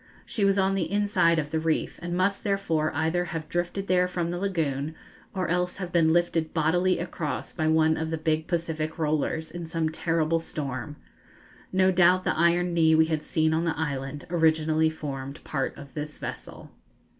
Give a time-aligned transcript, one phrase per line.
[0.25, 4.07] She was on the inside of the reef, and must therefore either have drifted there
[4.07, 4.95] from the lagoon,
[5.35, 9.67] or else have been lifted bodily across by one of the big Pacific rollers, in
[9.67, 10.95] some terrible storm.
[11.71, 15.93] No doubt the iron knee we had seen on the island originally formed part of
[15.93, 16.71] this vessel.